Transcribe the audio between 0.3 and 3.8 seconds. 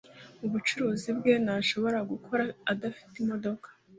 Mubucuruzi bwe, ntashobora gukora adafite imodoka.